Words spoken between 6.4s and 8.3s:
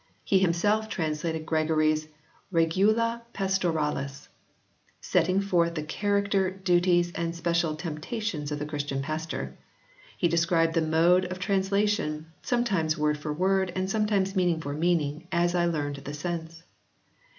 duties and special tempta